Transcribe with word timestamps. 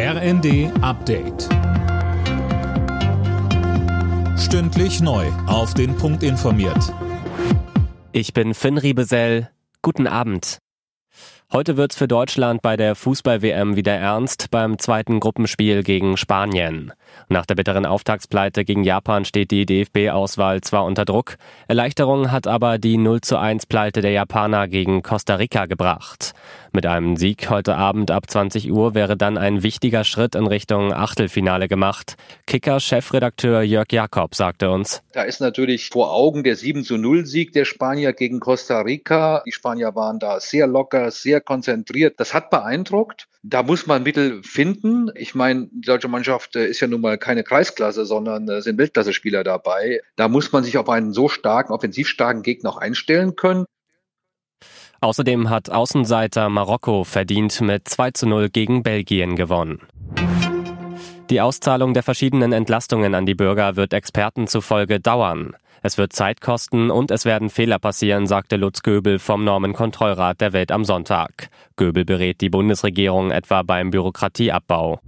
RND 0.00 0.70
Update. 0.80 1.48
Stündlich 4.38 5.00
neu. 5.00 5.26
Auf 5.48 5.74
den 5.74 5.96
Punkt 5.96 6.22
informiert. 6.22 6.94
Ich 8.12 8.32
bin 8.32 8.54
Finn 8.54 8.78
Riebesell. 8.78 9.50
Guten 9.82 10.06
Abend. 10.06 10.60
Heute 11.50 11.78
wird's 11.78 11.96
für 11.96 12.06
Deutschland 12.06 12.60
bei 12.60 12.76
der 12.76 12.94
Fußball-WM 12.94 13.74
wieder 13.74 13.94
ernst 13.94 14.50
beim 14.50 14.78
zweiten 14.78 15.18
Gruppenspiel 15.18 15.82
gegen 15.82 16.18
Spanien. 16.18 16.92
Nach 17.30 17.46
der 17.46 17.54
bitteren 17.54 17.86
Auftaktspleite 17.86 18.66
gegen 18.66 18.84
Japan 18.84 19.24
steht 19.24 19.50
die 19.50 19.64
DFB-Auswahl 19.64 20.60
zwar 20.60 20.84
unter 20.84 21.06
Druck, 21.06 21.38
Erleichterung 21.66 22.30
hat 22.30 22.46
aber 22.46 22.76
die 22.76 22.98
0 22.98 23.22
zu 23.22 23.38
1 23.38 23.64
Pleite 23.64 24.02
der 24.02 24.10
Japaner 24.10 24.68
gegen 24.68 25.02
Costa 25.02 25.36
Rica 25.36 25.64
gebracht. 25.64 26.34
Mit 26.72 26.84
einem 26.84 27.16
Sieg 27.16 27.48
heute 27.48 27.76
Abend 27.76 28.10
ab 28.10 28.30
20 28.30 28.70
Uhr 28.70 28.94
wäre 28.94 29.16
dann 29.16 29.38
ein 29.38 29.62
wichtiger 29.62 30.04
Schritt 30.04 30.34
in 30.34 30.46
Richtung 30.46 30.92
Achtelfinale 30.92 31.66
gemacht. 31.66 32.16
Kicker-Chefredakteur 32.46 33.62
Jörg 33.62 33.90
Jakob 33.90 34.34
sagte 34.34 34.70
uns. 34.70 35.02
Da 35.12 35.22
ist 35.22 35.40
natürlich 35.40 35.88
vor 35.88 36.12
Augen 36.12 36.44
der 36.44 36.56
7 36.56 36.84
zu 36.84 36.98
0 36.98 37.24
Sieg 37.24 37.52
der 37.52 37.64
Spanier 37.64 38.12
gegen 38.12 38.38
Costa 38.38 38.80
Rica. 38.82 39.42
Die 39.46 39.52
Spanier 39.52 39.94
waren 39.94 40.18
da 40.18 40.40
sehr 40.40 40.66
locker, 40.66 41.10
sehr 41.10 41.40
konzentriert. 41.40 42.20
Das 42.20 42.34
hat 42.34 42.50
beeindruckt. 42.50 43.28
Da 43.42 43.62
muss 43.62 43.86
man 43.86 44.02
Mittel 44.02 44.42
finden. 44.42 45.10
Ich 45.14 45.34
meine, 45.34 45.68
die 45.70 45.86
deutsche 45.86 46.08
Mannschaft 46.08 46.56
äh, 46.56 46.66
ist 46.66 46.80
ja 46.80 46.88
nun 46.88 47.00
mal 47.00 47.18
keine 47.18 47.44
Kreisklasse, 47.44 48.04
sondern 48.04 48.48
äh, 48.48 48.60
sind 48.60 48.78
Weltklasse-Spieler 48.78 49.44
dabei. 49.44 50.00
Da 50.16 50.28
muss 50.28 50.52
man 50.52 50.64
sich 50.64 50.76
auf 50.76 50.88
einen 50.88 51.12
so 51.12 51.28
starken, 51.28 51.72
offensiv 51.72 52.08
starken 52.08 52.42
Gegner 52.42 52.70
auch 52.70 52.76
einstellen 52.76 53.36
können. 53.36 53.64
Außerdem 55.00 55.48
hat 55.48 55.70
Außenseiter 55.70 56.48
Marokko 56.48 57.04
verdient 57.04 57.60
mit 57.60 57.88
2 57.88 58.10
zu 58.10 58.26
0 58.26 58.48
gegen 58.48 58.82
Belgien 58.82 59.36
gewonnen. 59.36 59.80
Die 61.30 61.40
Auszahlung 61.40 61.94
der 61.94 62.02
verschiedenen 62.02 62.52
Entlastungen 62.52 63.14
an 63.14 63.26
die 63.26 63.34
Bürger 63.34 63.76
wird 63.76 63.92
Experten 63.92 64.46
zufolge 64.46 64.98
dauern. 64.98 65.54
Es 65.82 65.96
wird 65.98 66.12
Zeit 66.12 66.40
kosten 66.40 66.90
und 66.90 67.10
es 67.12 67.24
werden 67.24 67.50
Fehler 67.50 67.78
passieren, 67.78 68.26
sagte 68.26 68.56
Lutz 68.56 68.82
Göbel 68.82 69.18
vom 69.18 69.44
Normenkontrollrat 69.44 70.40
der 70.40 70.52
Welt 70.52 70.72
am 70.72 70.84
Sonntag. 70.84 71.50
Göbel 71.76 72.04
berät 72.04 72.40
die 72.40 72.50
Bundesregierung 72.50 73.30
etwa 73.30 73.62
beim 73.62 73.90
Bürokratieabbau. 73.90 75.00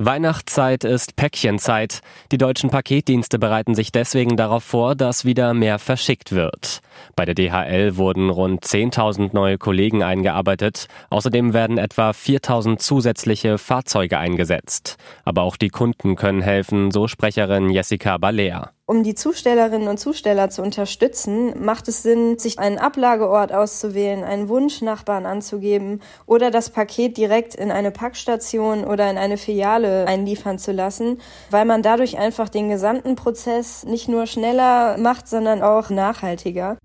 Weihnachtszeit 0.00 0.84
ist 0.84 1.16
Päckchenzeit. 1.16 2.02
Die 2.30 2.38
deutschen 2.38 2.70
Paketdienste 2.70 3.40
bereiten 3.40 3.74
sich 3.74 3.90
deswegen 3.90 4.36
darauf 4.36 4.62
vor, 4.62 4.94
dass 4.94 5.24
wieder 5.24 5.54
mehr 5.54 5.80
verschickt 5.80 6.30
wird. 6.30 6.80
Bei 7.16 7.24
der 7.24 7.34
DHL 7.34 7.96
wurden 7.96 8.30
rund 8.30 8.64
10.000 8.64 9.30
neue 9.32 9.58
Kollegen 9.58 10.04
eingearbeitet. 10.04 10.86
Außerdem 11.10 11.52
werden 11.52 11.78
etwa 11.78 12.10
4.000 12.10 12.78
zusätzliche 12.78 13.58
Fahrzeuge 13.58 14.18
eingesetzt. 14.18 14.98
Aber 15.24 15.42
auch 15.42 15.56
die 15.56 15.70
Kunden 15.70 16.14
können 16.14 16.42
helfen, 16.42 16.92
so 16.92 17.08
Sprecherin 17.08 17.68
Jessica 17.68 18.18
Balea. 18.18 18.70
Um 18.90 19.02
die 19.02 19.14
Zustellerinnen 19.14 19.86
und 19.86 19.98
Zusteller 19.98 20.48
zu 20.48 20.62
unterstützen, 20.62 21.62
macht 21.62 21.88
es 21.88 22.02
Sinn, 22.02 22.38
sich 22.38 22.58
einen 22.58 22.78
Ablageort 22.78 23.52
auszuwählen, 23.52 24.24
einen 24.24 24.48
Wunschnachbarn 24.48 25.26
anzugeben 25.26 26.00
oder 26.24 26.50
das 26.50 26.70
Paket 26.70 27.18
direkt 27.18 27.54
in 27.54 27.70
eine 27.70 27.90
Packstation 27.90 28.84
oder 28.84 29.10
in 29.10 29.18
eine 29.18 29.36
Filiale 29.36 30.06
einliefern 30.08 30.58
zu 30.58 30.72
lassen, 30.72 31.20
weil 31.50 31.66
man 31.66 31.82
dadurch 31.82 32.16
einfach 32.16 32.48
den 32.48 32.70
gesamten 32.70 33.14
Prozess 33.14 33.84
nicht 33.84 34.08
nur 34.08 34.24
schneller 34.24 34.96
macht, 34.96 35.28
sondern 35.28 35.60
auch 35.60 35.90
nachhaltiger. 35.90 36.78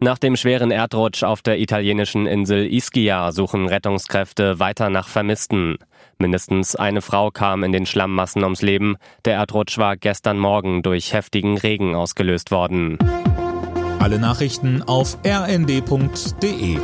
Nach 0.00 0.16
dem 0.16 0.36
schweren 0.36 0.70
Erdrutsch 0.70 1.22
auf 1.22 1.42
der 1.42 1.58
italienischen 1.58 2.26
Insel 2.26 2.64
Ischia 2.72 3.30
suchen 3.32 3.68
Rettungskräfte 3.68 4.58
weiter 4.58 4.88
nach 4.88 5.08
Vermissten. 5.08 5.76
Mindestens 6.18 6.76
eine 6.76 7.02
Frau 7.02 7.30
kam 7.30 7.62
in 7.62 7.72
den 7.72 7.86
Schlammmassen 7.86 8.42
ums 8.42 8.62
Leben. 8.62 8.96
Der 9.24 9.34
Erdrutsch 9.34 9.78
war 9.78 9.96
gestern 9.96 10.38
Morgen 10.38 10.82
durch 10.82 11.12
heftigen 11.12 11.58
Regen 11.58 11.94
ausgelöst 11.94 12.50
worden. 12.50 12.98
Alle 13.98 14.18
Nachrichten 14.18 14.82
auf 14.82 15.18
rnd.de 15.26 16.78